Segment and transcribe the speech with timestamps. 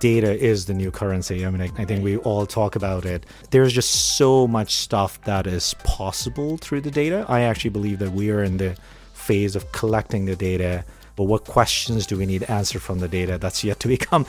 [0.00, 1.46] data is the new currency.
[1.46, 3.24] I mean, I, I, think we all talk about it.
[3.50, 7.24] There's just so much stuff that is possible through the data.
[7.28, 8.76] I actually believe that we are in the
[9.12, 10.84] phase of collecting the data,
[11.16, 13.38] but what questions do we need answered from the data?
[13.38, 14.26] That's yet to become.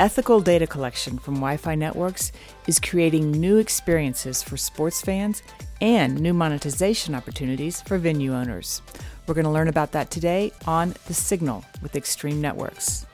[0.00, 2.32] Ethical data collection from Wi Fi networks
[2.66, 5.42] is creating new experiences for sports fans
[5.80, 8.82] and new monetization opportunities for venue owners.
[9.26, 13.06] We're going to learn about that today on The Signal with Extreme Networks.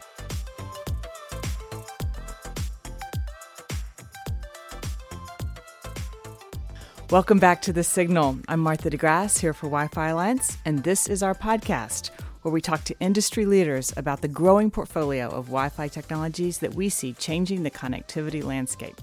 [7.10, 8.38] Welcome back to The Signal.
[8.48, 12.10] I'm Martha DeGrasse here for Wi Fi Alliance, and this is our podcast
[12.42, 16.74] where we talk to industry leaders about the growing portfolio of Wi Fi technologies that
[16.74, 19.00] we see changing the connectivity landscape.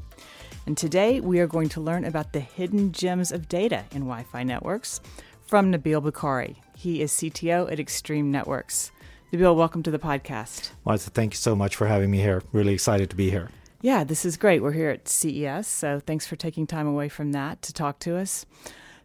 [0.65, 4.23] And today we are going to learn about the hidden gems of data in Wi
[4.23, 4.99] Fi networks
[5.45, 6.57] from Nabil Bukhari.
[6.79, 8.91] He is CTO at Extreme Networks.
[9.33, 10.69] Nabil, welcome to the podcast.
[10.85, 12.43] Martha, thank you so much for having me here.
[12.51, 13.49] Really excited to be here.
[13.81, 14.61] Yeah, this is great.
[14.61, 18.15] We're here at CES, so thanks for taking time away from that to talk to
[18.15, 18.45] us.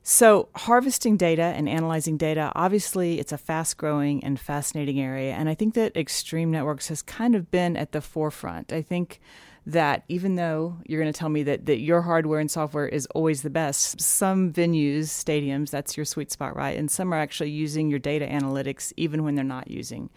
[0.04, 5.32] So, harvesting data and analyzing data, obviously, it's a fast growing and fascinating area.
[5.32, 8.72] And I think that Extreme Networks has kind of been at the forefront.
[8.72, 9.20] I think
[9.64, 13.06] that even though you're going to tell me that, that your hardware and software is
[13.14, 16.76] always the best, some venues, stadiums, that's your sweet spot, right?
[16.76, 20.10] And some are actually using your data analytics even when they're not using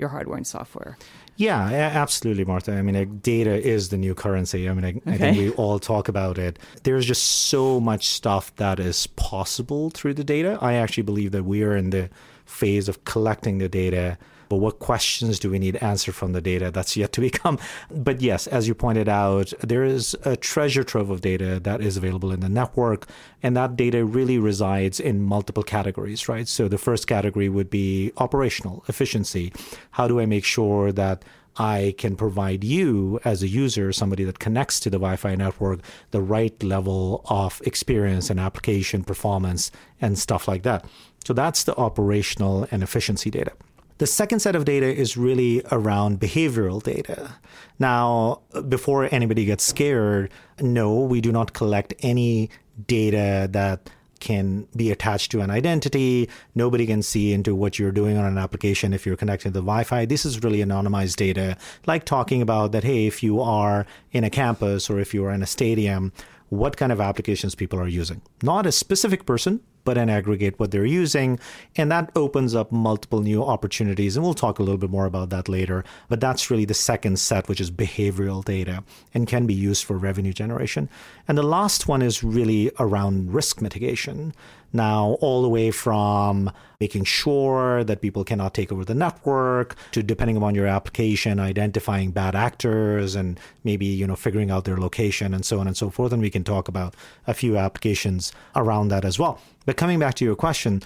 [0.00, 0.98] your hardware and software.
[1.36, 2.72] Yeah, absolutely, Martha.
[2.72, 4.68] I mean, data is the new currency.
[4.68, 5.00] I mean, I, okay.
[5.06, 6.58] I, think we all talk about it.
[6.82, 10.58] There's just so much stuff that is possible through the data.
[10.60, 12.10] I actually believe that we are in the
[12.44, 14.18] phase of collecting the data
[14.50, 16.70] but what questions do we need answered from the data?
[16.70, 17.58] That's yet to become.
[17.90, 21.96] But yes, as you pointed out, there is a treasure trove of data that is
[21.96, 23.06] available in the network,
[23.42, 26.48] and that data really resides in multiple categories, right?
[26.48, 29.52] So the first category would be operational efficiency.
[29.92, 31.24] How do I make sure that
[31.56, 35.80] I can provide you as a user, somebody that connects to the Wi Fi network,
[36.10, 40.84] the right level of experience and application performance and stuff like that.
[41.24, 43.52] So that's the operational and efficiency data.
[44.00, 47.34] The second set of data is really around behavioral data.
[47.78, 52.48] Now, before anybody gets scared, no, we do not collect any
[52.86, 56.30] data that can be attached to an identity.
[56.54, 59.60] Nobody can see into what you're doing on an application if you're connected to the
[59.60, 60.06] Wi Fi.
[60.06, 64.30] This is really anonymized data, like talking about that, hey, if you are in a
[64.30, 66.10] campus or if you are in a stadium,
[66.48, 68.22] what kind of applications people are using.
[68.42, 71.38] Not a specific person, but then aggregate what they're using.
[71.76, 74.16] And that opens up multiple new opportunities.
[74.16, 75.84] And we'll talk a little bit more about that later.
[76.08, 79.96] But that's really the second set, which is behavioral data and can be used for
[79.96, 80.88] revenue generation.
[81.28, 84.34] And the last one is really around risk mitigation.
[84.72, 90.02] Now, all the way from making sure that people cannot take over the network to
[90.02, 95.34] depending upon your application, identifying bad actors and maybe, you know, figuring out their location
[95.34, 96.12] and so on and so forth.
[96.12, 96.94] And we can talk about
[97.26, 99.40] a few applications around that as well.
[99.66, 100.82] But coming back to your question,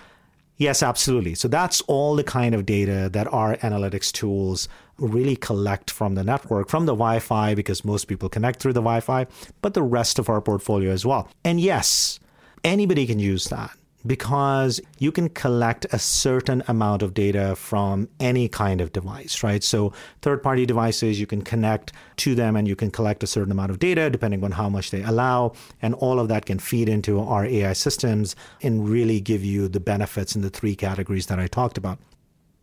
[0.57, 1.35] yes, absolutely.
[1.35, 4.69] So that's all the kind of data that our analytics tools
[4.99, 8.81] really collect from the network, from the Wi Fi, because most people connect through the
[8.81, 9.27] Wi Fi,
[9.61, 11.29] but the rest of our portfolio as well.
[11.45, 12.19] And yes,
[12.65, 13.71] anybody can use that
[14.07, 19.63] because you can collect a certain amount of data from any kind of device, right?
[19.65, 19.93] So,
[20.23, 23.71] third party devices, you can connect to them and you can collect a certain amount
[23.71, 25.55] of data depending on how much they allow.
[25.81, 29.81] And all of that can feed into our AI systems and really give you the
[29.81, 31.99] benefits in the three categories that I talked about.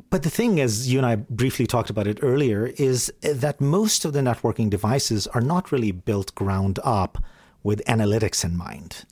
[0.10, 4.04] But the thing, as you and I briefly talked about it earlier, is that most
[4.04, 7.24] of the networking devices are not really built ground up
[7.64, 9.06] with analytics in mind.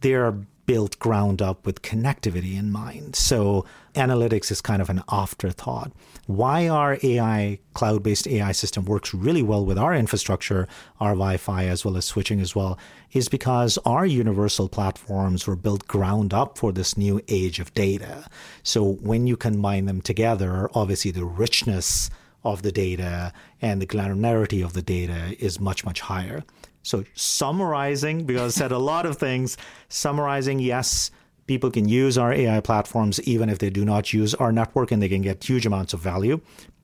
[0.00, 0.34] They're
[0.68, 3.16] built ground up with connectivity in mind.
[3.16, 3.64] So
[3.94, 5.92] analytics is kind of an afterthought.
[6.26, 10.68] Why our AI, cloud based AI system works really well with our infrastructure,
[11.00, 12.78] our Wi Fi, as well as switching as well,
[13.12, 18.26] is because our universal platforms were built ground up for this new age of data.
[18.62, 22.10] So when you combine them together, obviously the richness
[22.44, 26.44] of the data and the granularity of the data is much, much higher.
[26.82, 29.56] So summarizing, because I said a lot of things,
[29.88, 31.10] summarizing, yes,
[31.46, 35.02] people can use our AI platforms even if they do not use our network and
[35.02, 36.40] they can get huge amounts of value.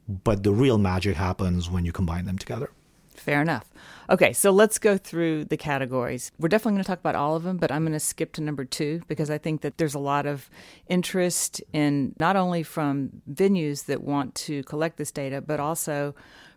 [0.09, 2.71] But the real magic happens when you combine them together.
[3.15, 3.71] Fair enough.
[4.11, 6.31] Okay, so let's go through the categories.
[6.39, 8.43] We're definitely going to talk about all of them, but I'm going to skip to
[8.43, 10.51] number two because I think that there's a lot of
[10.89, 16.15] interest in not only from venues that want to collect this data, but also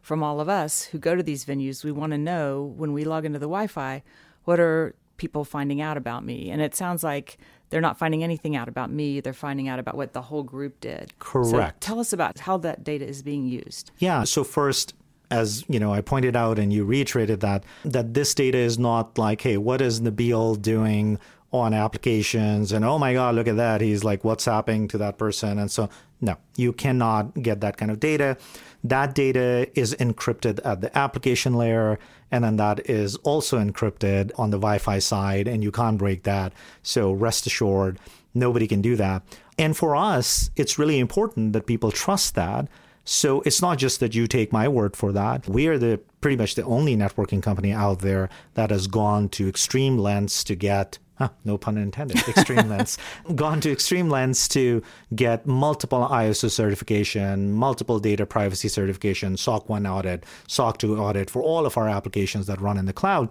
[0.08, 3.04] from all of us who go to these venues, we want to know when we
[3.04, 4.02] log into the Wi Fi,
[4.46, 6.50] what are people finding out about me.
[6.50, 7.38] And it sounds like
[7.70, 10.80] they're not finding anything out about me, they're finding out about what the whole group
[10.80, 11.12] did.
[11.20, 11.84] Correct.
[11.84, 13.92] So tell us about how that data is being used.
[13.98, 14.94] Yeah, so first
[15.30, 19.18] as you know, I pointed out and you reiterated that that this data is not
[19.18, 21.20] like, hey, what is Nabil doing
[21.52, 23.82] on applications and oh my god, look at that.
[23.82, 25.90] He's like what's happening to that person and so
[26.20, 28.38] no, you cannot get that kind of data.
[28.84, 32.00] That data is encrypted at the application layer,
[32.32, 36.24] and then that is also encrypted on the Wi Fi side, and you can't break
[36.24, 36.54] that.
[36.82, 38.00] So rest assured,
[38.34, 39.24] nobody can do that.
[39.60, 42.68] And for us, it's really important that people trust that.
[43.04, 45.48] So it's not just that you take my word for that.
[45.48, 49.48] We are the pretty much the only networking company out there that has gone to
[49.48, 52.18] extreme lengths to get Huh, no pun intended.
[52.28, 52.98] Extreme lengths.
[53.34, 54.84] Gone to extreme lengths to
[55.16, 61.42] get multiple ISO certification, multiple data privacy certification, SOC 1 audit, SOC 2 audit for
[61.42, 63.30] all of our applications that run in the cloud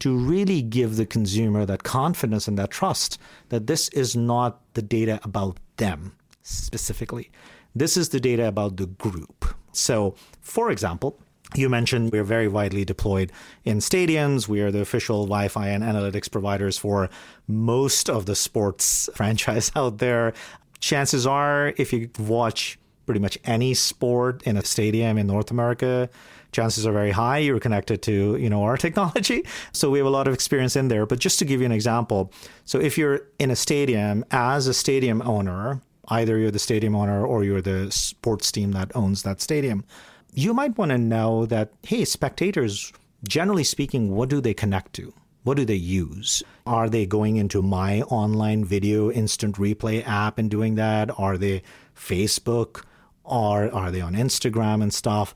[0.00, 3.18] to really give the consumer that confidence and that trust
[3.48, 7.30] that this is not the data about them specifically.
[7.74, 9.44] This is the data about the group.
[9.72, 11.20] So, for example,
[11.54, 13.32] you mentioned we're very widely deployed
[13.64, 14.48] in stadiums.
[14.48, 17.08] We are the official Wi Fi and analytics providers for
[17.46, 20.34] most of the sports franchise out there.
[20.80, 26.10] Chances are, if you watch pretty much any sport in a stadium in North America,
[26.52, 30.10] chances are very high you're connected to you know our technology so we have a
[30.10, 32.32] lot of experience in there but just to give you an example
[32.64, 37.24] so if you're in a stadium as a stadium owner either you're the stadium owner
[37.24, 39.84] or you're the sports team that owns that stadium
[40.32, 42.92] you might want to know that, hey, spectators,
[43.26, 45.12] generally speaking, what do they connect to?
[45.44, 46.42] What do they use?
[46.66, 51.10] Are they going into my online video instant replay app and doing that?
[51.18, 51.62] Are they
[51.96, 52.84] Facebook?
[53.24, 55.34] Or are they on Instagram and stuff?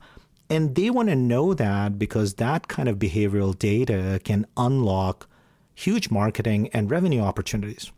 [0.49, 5.27] And they want to know that because that kind of behavioral data can unlock
[5.73, 7.91] huge marketing and revenue opportunities.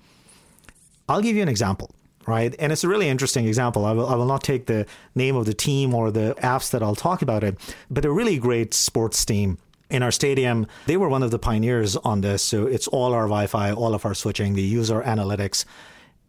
[1.10, 1.92] I'll give you an example
[2.28, 2.56] right?
[2.60, 3.86] And it's a really interesting example.
[3.86, 6.82] I will, I will not take the name of the team or the apps that
[6.82, 7.58] I'll talk about it,
[7.90, 9.58] but a really great sports team
[9.90, 10.68] in our stadium.
[10.88, 12.42] They were one of the pioneers on this.
[12.42, 15.66] So it's all our Wi Fi, all of our switching, the user analytics.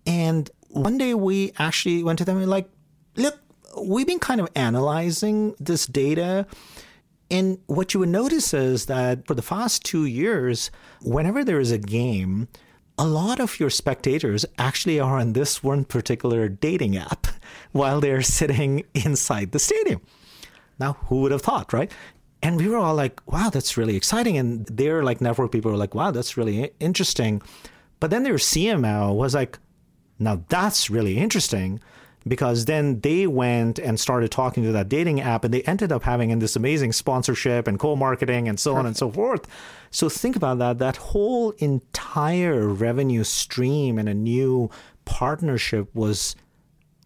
[0.07, 2.69] And one day we actually went to them and like,
[3.17, 3.39] look,
[3.81, 6.47] we've been kind of analyzing this data.
[7.31, 10.71] And what you would notice is that for the past two years,
[11.03, 12.49] whenever there is a game,
[12.99, 17.27] a lot of your spectators actually are on this one particular dating app
[17.73, 20.01] while they're sitting inside the stadium.
[20.79, 21.91] Now, who would have thought, right?
[22.43, 24.37] And we were all like, wow, that's really exciting.
[24.37, 27.43] And they're like network people were like, wow, that's really interesting.
[27.99, 29.59] But then their CMO was like,
[30.19, 31.81] now that's really interesting
[32.27, 36.03] because then they went and started talking to that dating app and they ended up
[36.03, 38.79] having in this amazing sponsorship and co-marketing and so Perfect.
[38.81, 39.47] on and so forth.
[39.91, 40.79] So think about that.
[40.79, 44.71] That whole entire revenue stream and a new
[45.05, 46.35] partnership was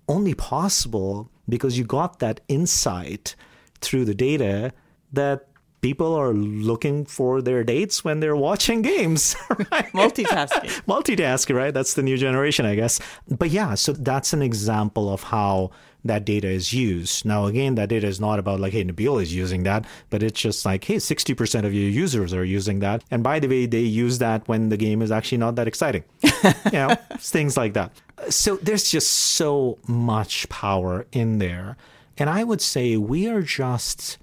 [0.09, 3.37] only possible because you got that insight
[3.81, 4.73] through the data
[5.13, 5.49] that
[5.81, 9.37] people are looking for their dates when they're watching games.
[9.71, 9.93] Right?
[9.93, 10.83] Multitasking.
[10.89, 11.73] Multitasking, right?
[11.73, 12.99] That's the new generation, I guess.
[13.29, 15.71] But yeah, so that's an example of how
[16.05, 17.25] that data is used.
[17.25, 20.41] Now, again, that data is not about like, hey, Nabil is using that, but it's
[20.41, 23.05] just like, hey, 60% of your users are using that.
[23.11, 26.05] And by the way, they use that when the game is actually not that exciting.
[26.23, 27.93] you know, things like that.
[28.29, 31.77] So there's just so much power in there.
[32.19, 34.19] And I would say we are just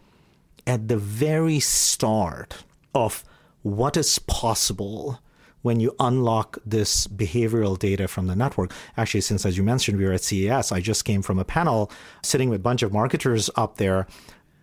[0.68, 3.24] at the very start of
[3.64, 5.20] what is possible
[5.62, 8.72] when you unlock this behavioral data from the network.
[8.96, 11.92] Actually, since as you mentioned, we were at CES, I just came from a panel
[12.22, 14.08] sitting with a bunch of marketers up there.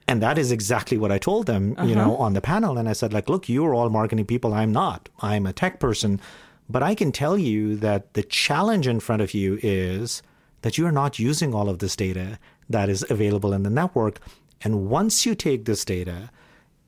[0.06, 1.86] And that is exactly what I told them, uh-huh.
[1.88, 2.78] you know, on the panel.
[2.78, 4.54] And I said, like, look, you're all marketing people.
[4.54, 5.08] I'm not.
[5.20, 6.20] I'm a tech person.
[6.68, 10.22] But I can tell you that the challenge in front of you is
[10.62, 14.20] that you are not using all of this data that is available in the network.
[14.64, 16.30] And once you take this data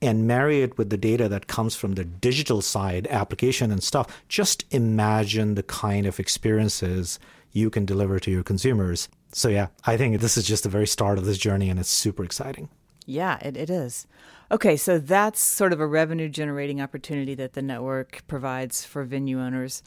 [0.02, 4.22] and marry it with the data that comes from the digital side, application and stuff,
[4.28, 7.18] just imagine the kind of experiences
[7.52, 9.08] you can deliver to your consumers.
[9.32, 11.90] So, yeah, I think this is just the very start of this journey and it's
[11.90, 12.68] super exciting.
[13.06, 14.06] Yeah, it, it is.
[14.50, 19.40] Okay, so that's sort of a revenue generating opportunity that the network provides for venue
[19.40, 19.82] owners.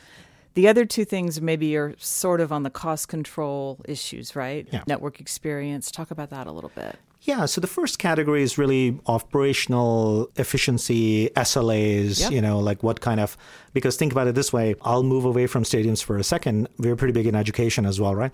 [0.53, 4.67] The other two things maybe are sort of on the cost control issues, right?
[4.71, 4.83] Yeah.
[4.87, 5.91] Network experience.
[5.91, 6.97] Talk about that a little bit.
[7.29, 12.31] Yeah, so the first category is really operational efficiency, SLAs, yep.
[12.31, 13.37] you know, like what kind of,
[13.71, 16.69] because think about it this way I'll move away from stadiums for a second.
[16.79, 18.31] We're pretty big in education as well, right?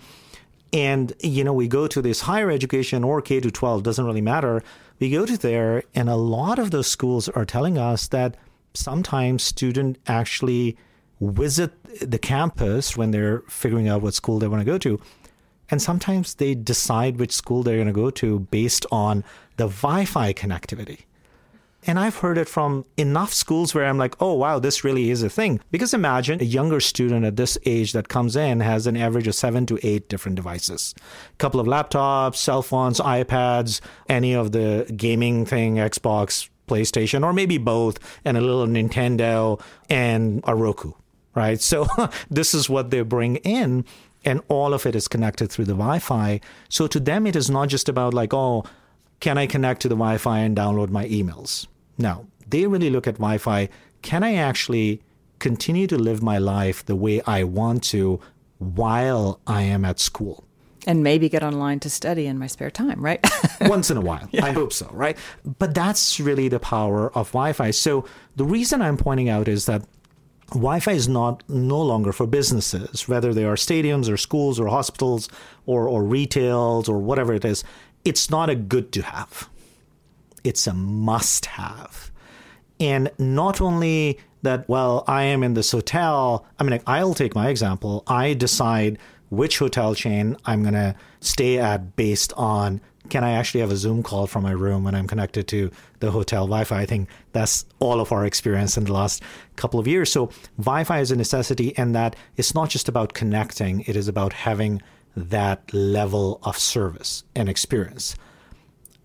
[0.71, 4.21] And, you know, we go to this higher education or K to 12, doesn't really
[4.21, 4.63] matter.
[4.99, 8.37] We go to there, and a lot of those schools are telling us that
[8.73, 10.77] sometimes student actually
[11.19, 15.01] visit the campus when they're figuring out what school they want to go to.
[15.69, 19.23] And sometimes they decide which school they're going to go to based on
[19.57, 21.01] the Wi Fi connectivity.
[21.87, 25.21] And I've heard it from enough schools where I'm like, oh, wow, this really is
[25.21, 25.59] a thing.
[25.69, 29.35] Because imagine a younger student at this age that comes in has an average of
[29.35, 34.91] seven to eight different devices a couple of laptops, cell phones, iPads, any of the
[34.95, 40.93] gaming thing, Xbox, PlayStation, or maybe both, and a little Nintendo and a Roku,
[41.35, 41.61] right?
[41.61, 41.87] So
[42.31, 43.85] this is what they bring in.
[44.25, 46.41] And all of it is connected through the Wi Fi.
[46.67, 48.65] So to them, it is not just about like, oh,
[49.19, 51.67] can I connect to the Wi Fi and download my emails?
[51.97, 53.69] No, they really look at Wi Fi.
[54.01, 55.01] Can I actually
[55.39, 58.19] continue to live my life the way I want to
[58.57, 60.43] while I am at school?
[60.87, 63.25] And maybe get online to study in my spare time, right?
[63.61, 64.27] Once in a while.
[64.31, 64.45] Yeah.
[64.45, 65.17] I hope so, right?
[65.57, 67.71] But that's really the power of Wi Fi.
[67.71, 68.05] So
[68.35, 69.83] the reason I'm pointing out is that
[70.49, 75.27] Wi-Fi is not no longer for businesses, whether they are stadiums or schools or hospitals
[75.65, 77.63] or or retails or whatever it is.
[78.03, 79.49] It's not a good to have
[80.45, 82.11] it's a must have.
[82.79, 86.45] And not only that, well, I am in this hotel.
[86.59, 88.03] I mean, I'll take my example.
[88.05, 88.99] I decide
[89.29, 93.77] which hotel chain I'm going to stay at based on can I actually have a
[93.77, 96.81] Zoom call from my room when I'm connected to the hotel Wi Fi?
[96.81, 99.23] I think that's all of our experience in the last
[99.55, 100.11] couple of years.
[100.11, 104.07] So, Wi Fi is a necessity, and that it's not just about connecting, it is
[104.07, 104.81] about having
[105.15, 108.15] that level of service and experience.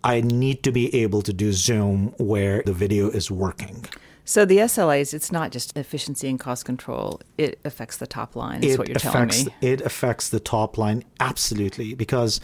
[0.02, 3.84] I need to be able to do Zoom where the video is working.
[4.24, 7.20] So the SLAs, it's not just efficiency and cost control.
[7.36, 8.62] It affects the top line.
[8.62, 9.68] Is it what you're affects, telling me.
[9.68, 12.40] It affects the top line absolutely because,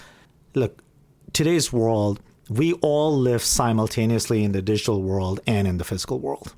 [0.55, 0.83] look,
[1.33, 6.55] today's world, we all live simultaneously in the digital world and in the physical world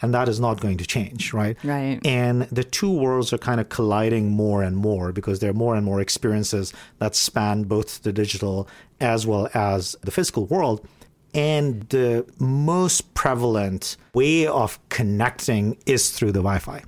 [0.00, 1.56] and that is not going to change, right?
[1.64, 2.00] Right.
[2.04, 5.74] And the two worlds are kind of colliding more and more because there are more
[5.74, 8.68] and more experiences that span both the digital
[9.00, 10.86] as well as the physical world.
[11.34, 16.82] And the most prevalent way of connecting is through the Wi Fi.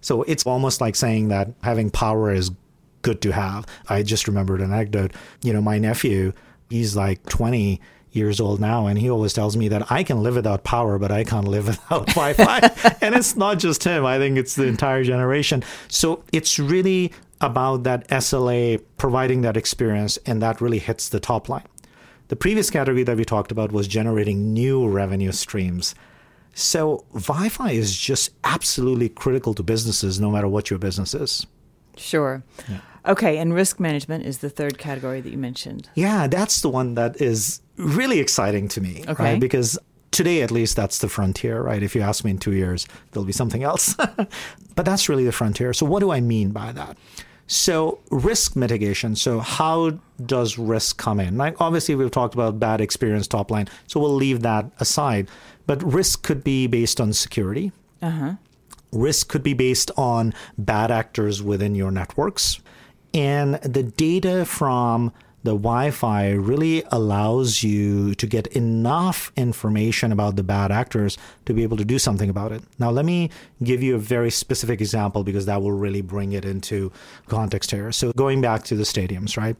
[0.00, 2.50] So it's almost like saying that having power is
[3.02, 3.66] good to have.
[3.88, 5.12] I just remembered an anecdote.
[5.42, 6.32] You know, my nephew,
[6.70, 7.80] he's like 20
[8.12, 11.12] years old now, and he always tells me that I can live without power, but
[11.12, 12.58] I can't live without Wi Fi.
[13.00, 15.62] and it's not just him, I think it's the entire generation.
[15.88, 21.48] So it's really about that SLA providing that experience, and that really hits the top
[21.48, 21.66] line.
[22.28, 25.94] The previous category that we talked about was generating new revenue streams.
[26.54, 31.46] So Wi Fi is just absolutely critical to businesses, no matter what your business is.
[31.96, 32.42] Sure.
[32.68, 32.78] Yeah.
[33.06, 35.88] Okay, and risk management is the third category that you mentioned.
[35.94, 39.22] Yeah, that's the one that is really exciting to me, okay.
[39.22, 39.40] right?
[39.40, 39.78] Because
[40.10, 41.82] today, at least, that's the frontier, right?
[41.82, 43.94] If you ask me in two years, there'll be something else.
[44.74, 45.72] but that's really the frontier.
[45.72, 46.96] So, what do I mean by that?
[47.46, 49.14] So, risk mitigation.
[49.14, 51.36] So, how does risk come in?
[51.36, 53.68] Like, obviously, we've talked about bad experience top line.
[53.86, 55.28] So, we'll leave that aside.
[55.66, 57.72] But risk could be based on security.
[58.02, 58.34] Uh-huh.
[58.92, 62.60] Risk could be based on bad actors within your networks.
[63.16, 65.10] And the data from
[65.42, 71.54] the Wi Fi really allows you to get enough information about the bad actors to
[71.54, 72.62] be able to do something about it.
[72.78, 73.30] Now, let me
[73.62, 76.92] give you a very specific example because that will really bring it into
[77.26, 77.90] context here.
[77.90, 79.56] So, going back to the stadiums, right?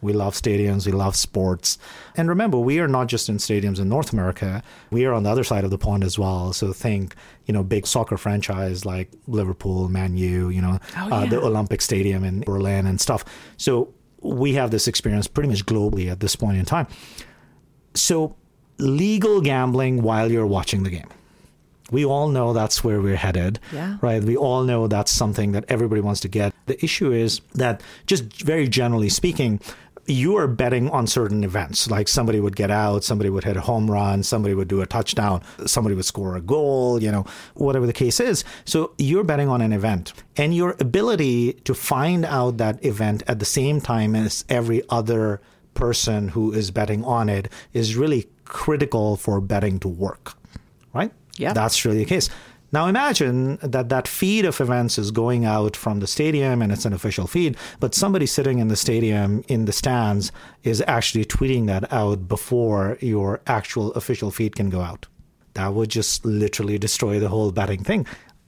[0.00, 1.78] We love stadiums, we love sports.
[2.16, 5.30] And remember, we are not just in stadiums in North America, we are on the
[5.30, 6.52] other side of the pond as well.
[6.52, 7.14] So think,
[7.46, 11.14] you know, big soccer franchise like Liverpool, Man U, you know, oh, yeah.
[11.14, 13.24] uh, the Olympic Stadium in Berlin and stuff.
[13.56, 16.86] So we have this experience pretty much globally at this point in time.
[17.94, 18.36] So
[18.78, 21.08] legal gambling while you're watching the game.
[21.92, 23.98] We all know that's where we're headed, yeah.
[24.00, 24.22] right?
[24.22, 26.52] We all know that's something that everybody wants to get.
[26.66, 29.60] The issue is that, just very generally speaking,
[30.06, 31.90] you are betting on certain events.
[31.90, 34.86] Like somebody would get out, somebody would hit a home run, somebody would do a
[34.86, 38.44] touchdown, somebody would score a goal, you know, whatever the case is.
[38.64, 40.12] So you're betting on an event.
[40.36, 45.40] And your ability to find out that event at the same time as every other
[45.74, 50.34] person who is betting on it is really critical for betting to work,
[50.94, 51.12] right?
[51.36, 51.52] Yeah.
[51.52, 52.30] That's really the case.
[52.72, 56.84] Now imagine that that feed of events is going out from the stadium and it's
[56.84, 60.32] an official feed, but somebody sitting in the stadium in the stands
[60.64, 65.06] is actually tweeting that out before your actual official feed can go out.
[65.54, 68.06] That would just literally destroy the whole betting thing.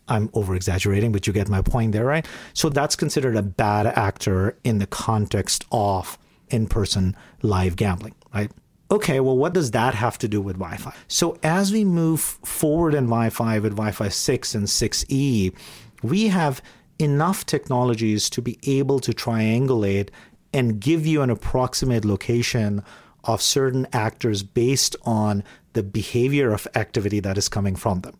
[0.09, 2.27] I'm over exaggerating, but you get my point there, right?
[2.55, 8.51] So that's considered a bad actor in the context of in person live gambling, right?
[8.91, 10.95] Okay, well, what does that have to do with Wi Fi?
[11.09, 15.55] So, as we move forward in Wi Fi with Wi Fi 6 and 6E,
[16.03, 16.63] we have
[16.99, 20.11] enough technologies to be able to triangulate
[20.53, 22.83] and give you an approximate location
[23.25, 28.17] of certain actors based on the behavior of activity that is coming from them.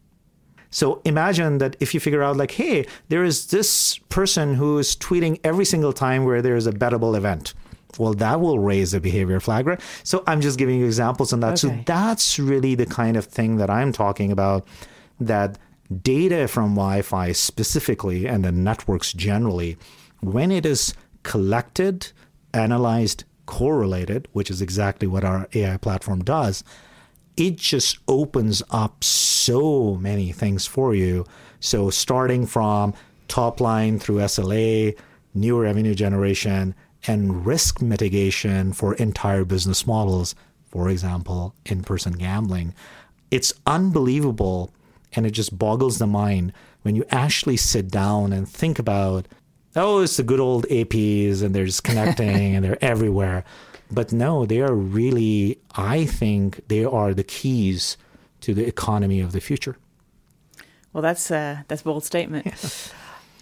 [0.71, 4.95] So imagine that if you figure out, like, hey, there is this person who is
[4.97, 7.55] tweeting every single time where there is a bettable event.
[7.99, 9.81] Well, that will raise a behavior flag, right?
[10.05, 11.65] So I'm just giving you examples on that.
[11.65, 11.77] Okay.
[11.77, 14.67] So that's really the kind of thing that I'm talking about
[15.21, 15.59] that
[16.03, 19.77] data from Wi Fi specifically and the networks generally,
[20.21, 22.13] when it is collected,
[22.53, 26.63] analyzed, correlated, which is exactly what our AI platform does,
[27.37, 31.25] it just opens up so many things for you.
[31.61, 32.95] So, starting from
[33.29, 34.99] top line through SLA,
[35.35, 36.75] new revenue generation,
[37.07, 40.35] and risk mitigation for entire business models,
[40.67, 42.75] for example, in person gambling,
[43.31, 44.73] it's unbelievable
[45.15, 46.53] and it just boggles the mind
[46.83, 49.27] when you actually sit down and think about,
[49.77, 53.45] oh, it's the good old APs and they're just connecting and they're everywhere.
[53.91, 57.97] But no, they are really, I think, they are the keys
[58.43, 59.77] to the economy of the future.
[60.93, 62.93] Well, that's a, that's a bold statement.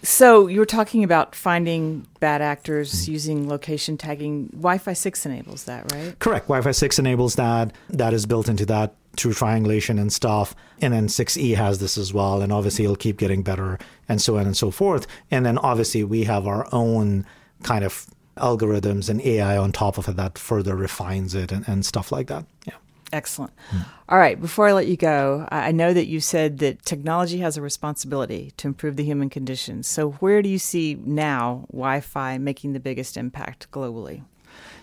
[0.03, 3.11] So you were talking about finding bad actors mm-hmm.
[3.11, 4.47] using location tagging.
[4.47, 6.17] Wi-Fi six enables that, right?
[6.19, 6.47] Correct.
[6.47, 7.73] Wi-Fi six enables that.
[7.89, 10.55] That is built into that through triangulation and stuff.
[10.81, 12.41] And then 6E has this as well.
[12.41, 15.07] And obviously it'll keep getting better and so on and so forth.
[15.31, 17.25] And then obviously we have our own
[17.63, 18.05] kind of
[18.37, 22.27] algorithms and AI on top of it that further refines it and, and stuff like
[22.27, 22.45] that.
[22.65, 22.75] Yeah.
[23.13, 23.53] Excellent.
[23.71, 23.85] Mm.
[24.09, 24.39] All right.
[24.39, 28.51] Before I let you go, I know that you said that technology has a responsibility
[28.57, 29.83] to improve the human condition.
[29.83, 34.23] So, where do you see now Wi Fi making the biggest impact globally?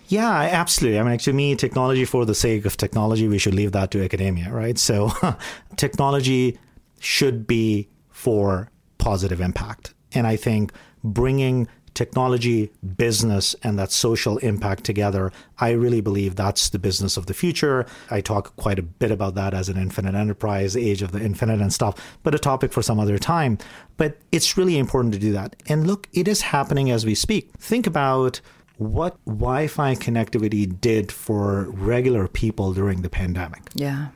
[0.07, 0.99] Yeah, absolutely.
[0.99, 4.03] I mean, to me, technology for the sake of technology, we should leave that to
[4.03, 4.77] academia, right?
[4.77, 5.11] So,
[5.75, 6.57] technology
[6.99, 9.93] should be for positive impact.
[10.13, 10.71] And I think
[11.03, 17.25] bringing technology, business, and that social impact together, I really believe that's the business of
[17.25, 17.85] the future.
[18.11, 21.61] I talk quite a bit about that as an infinite enterprise, age of the infinite
[21.61, 23.57] and stuff, but a topic for some other time.
[23.97, 25.55] But it's really important to do that.
[25.67, 27.51] And look, it is happening as we speak.
[27.57, 28.41] Think about
[28.77, 33.61] what Wi Fi connectivity did for regular people during the pandemic.
[33.73, 34.07] Yeah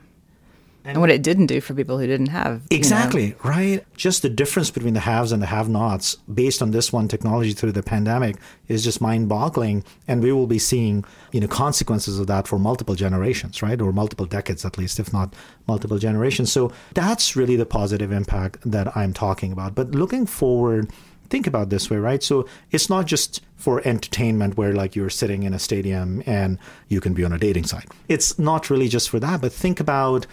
[0.85, 3.49] and what it didn't do for people who didn't have exactly you know.
[3.49, 7.51] right just the difference between the haves and the have-nots based on this one technology
[7.51, 8.37] through the pandemic
[8.67, 12.95] is just mind-boggling and we will be seeing you know consequences of that for multiple
[12.95, 15.33] generations right or multiple decades at least if not
[15.67, 20.89] multiple generations so that's really the positive impact that i'm talking about but looking forward
[21.29, 22.21] think about this way, right?
[22.23, 26.99] So it's not just for entertainment where like you're sitting in a stadium and you
[27.01, 27.89] can be on a dating site.
[28.07, 30.25] It's not really just for that, but think about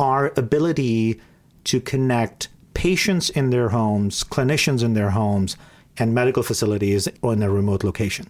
[0.00, 1.20] our ability
[1.64, 5.56] to connect patients in their homes, clinicians in their homes,
[5.98, 8.26] and medical facilities in a remote location.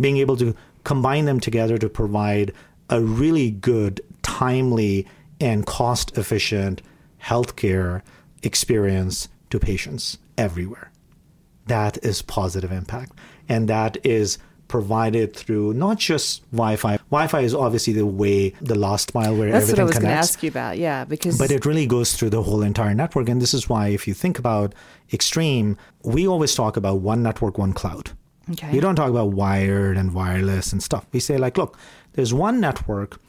[0.00, 0.54] Being able to
[0.84, 2.52] combine them together to provide
[2.90, 5.06] a really good, timely,
[5.40, 6.82] and cost efficient
[7.22, 8.02] healthcare
[8.42, 10.90] experience to patients everywhere.
[11.66, 13.12] That is positive impact.
[13.48, 14.38] And that is
[14.72, 16.96] provided through not just Wi-Fi.
[17.10, 20.10] Wi-Fi is obviously the way, the last mile where That's everything what I was going
[20.10, 20.78] to ask you about.
[20.78, 23.88] Yeah, because but it really goes through the whole entire network, and this is why
[23.88, 24.74] if you think about
[25.12, 28.12] Extreme, we always talk about one network, one cloud.
[28.52, 28.72] Okay.
[28.72, 31.06] We don't talk about wired and wireless and stuff.
[31.12, 31.76] We say like, look,
[32.14, 33.20] there's one network.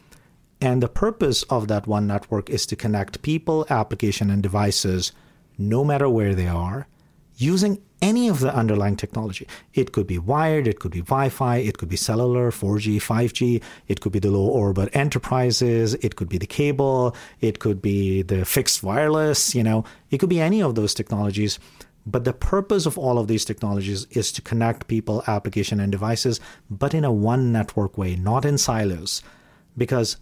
[0.61, 5.11] And the purpose of that one network is to connect people, application, and devices
[5.57, 6.87] no matter where they are
[7.35, 9.47] using any of the underlying technology.
[9.73, 13.63] It could be wired, it could be Wi Fi, it could be cellular, 4G, 5G,
[13.87, 18.21] it could be the low orbit enterprises, it could be the cable, it could be
[18.21, 21.59] the fixed wireless, you know, it could be any of those technologies.
[22.05, 26.41] But the purpose of all of these technologies is to connect people, application, and devices,
[26.69, 29.23] but in a one network way, not in silos.
[29.77, 30.17] Because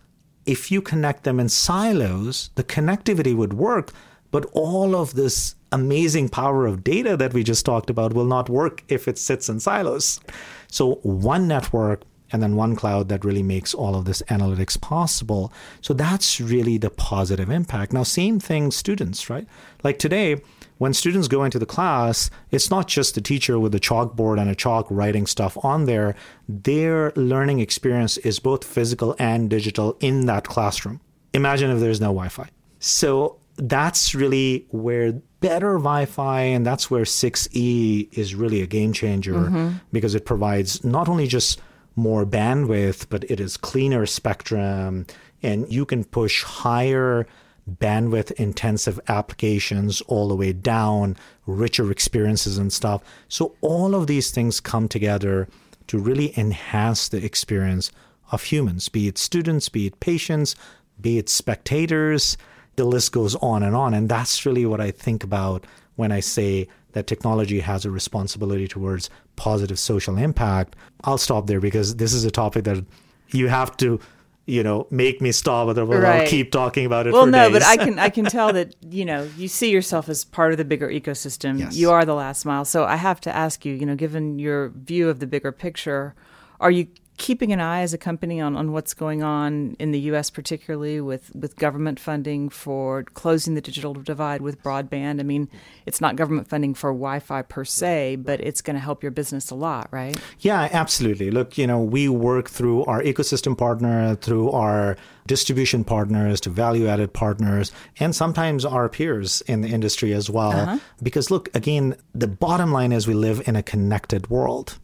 [0.45, 3.91] if you connect them in silos, the connectivity would work,
[4.29, 8.49] but all of this amazing power of data that we just talked about will not
[8.49, 10.19] work if it sits in silos.
[10.67, 12.03] So, one network
[12.33, 15.51] and then one cloud that really makes all of this analytics possible.
[15.81, 17.93] So, that's really the positive impact.
[17.93, 19.47] Now, same thing, students, right?
[19.83, 20.41] Like today,
[20.81, 24.49] when students go into the class, it's not just the teacher with a chalkboard and
[24.49, 26.15] a chalk writing stuff on there.
[26.49, 30.99] Their learning experience is both physical and digital in that classroom.
[31.33, 32.49] Imagine if there's no Wi Fi.
[32.79, 39.33] So that's really where better Wi-Fi, and that's where 6E is really a game changer
[39.33, 39.69] mm-hmm.
[39.91, 41.59] because it provides not only just
[41.95, 45.05] more bandwidth, but it is cleaner spectrum,
[45.43, 47.27] and you can push higher
[47.69, 53.03] bandwidth intensive applications all the way down, richer experiences and stuff.
[53.27, 55.47] So all of these things come together
[55.87, 57.91] to really enhance the experience
[58.31, 60.55] of humans, be it students, be it patients,
[60.99, 62.37] be it spectators.
[62.81, 63.93] The list goes on and on.
[63.93, 65.67] And that's really what I think about
[65.97, 70.75] when I say that technology has a responsibility towards positive social impact.
[71.03, 72.83] I'll stop there because this is a topic that
[73.27, 73.99] you have to
[74.47, 76.21] you know make me stop but right.
[76.23, 77.59] I'll keep talking about it well no days.
[77.59, 80.57] but I can I can tell that you know you see yourself as part of
[80.57, 81.77] the bigger ecosystem yes.
[81.77, 84.69] you are the last mile so I have to ask you you know given your
[84.69, 86.15] view of the bigger picture
[86.59, 89.99] are you keeping an eye as a company on, on what's going on in the
[89.99, 95.19] U.S., particularly with, with government funding for closing the digital divide with broadband.
[95.19, 95.47] I mean,
[95.85, 99.11] it's not government funding for Wi Fi per se, but it's going to help your
[99.11, 100.19] business a lot, right?
[100.39, 101.29] Yeah, absolutely.
[101.29, 104.97] Look, you know, we work through our ecosystem partner, through our
[105.27, 110.51] distribution partners to value added partners, and sometimes our peers in the industry as well.
[110.51, 110.79] Uh-huh.
[111.03, 114.79] Because, look, again, the bottom line is we live in a connected world.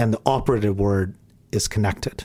[0.00, 1.16] And the operative word
[1.52, 2.24] is connected.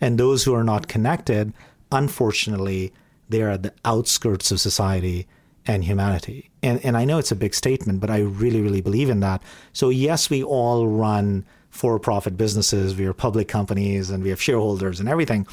[0.00, 1.52] And those who are not connected,
[1.90, 2.92] unfortunately,
[3.28, 5.26] they are at the outskirts of society
[5.66, 6.50] and humanity.
[6.62, 9.42] And, and I know it's a big statement, but I really, really believe in that.
[9.72, 14.40] So, yes, we all run for profit businesses, we are public companies, and we have
[14.40, 15.46] shareholders and everything,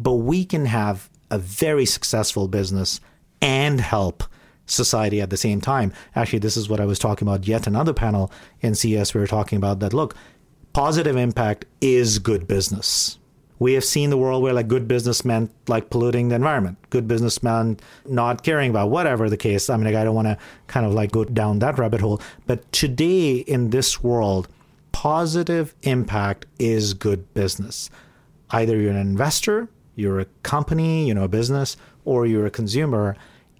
[0.00, 3.00] but we can have a very successful business
[3.40, 4.24] and help
[4.66, 5.92] society at the same time.
[6.16, 9.14] Actually, this is what I was talking about yet another panel in CES.
[9.14, 9.94] We were talking about that.
[9.94, 10.16] Look,
[10.78, 13.18] positive impact is good business.
[13.58, 17.08] We have seen the world where like good business meant like polluting the environment, good
[17.08, 19.68] business meant not caring about whatever the case.
[19.68, 20.38] I mean, like, I don't want to
[20.68, 22.22] kind of like go down that rabbit hole.
[22.46, 24.46] But today in this world,
[24.92, 27.90] positive impact is good business.
[28.52, 33.16] Either you're an investor, you're a company, you know, a business, or you're a consumer.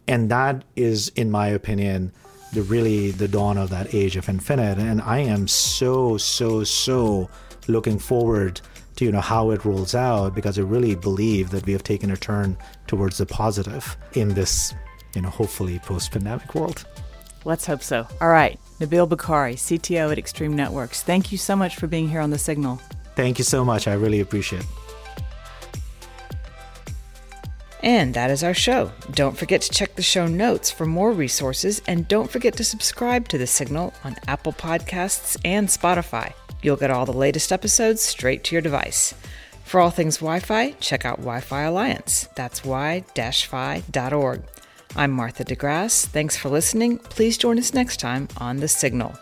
[0.06, 2.12] And that is, in my opinion,
[2.52, 4.78] the really the dawn of that age of infinite.
[4.78, 7.28] And i am so so so
[7.66, 8.60] looking forward
[8.96, 12.10] to you know how it rolls out because i really believe that we have taken
[12.10, 12.56] a turn
[12.86, 14.74] towards the positive in this
[15.14, 16.86] you know hopefully post-pandemic world.
[17.44, 18.06] Let's hope so.
[18.20, 18.58] All right.
[18.80, 21.02] Nabil bukhari cto at extreme networks.
[21.02, 22.80] Thank you so much for being here on the signal.
[23.14, 23.88] Thank you so much.
[23.88, 24.87] I really appreciate it
[27.82, 28.90] and that is our show.
[29.12, 33.28] Don't forget to check the show notes for more resources, and don't forget to subscribe
[33.28, 36.32] to The Signal on Apple Podcasts and Spotify.
[36.62, 39.14] You'll get all the latest episodes straight to your device.
[39.64, 42.28] For all things Wi Fi, check out Wi Fi Alliance.
[42.34, 44.42] That's wi-fi.org.
[44.96, 46.06] I'm Martha DeGrasse.
[46.06, 46.98] Thanks for listening.
[46.98, 49.18] Please join us next time on The Signal.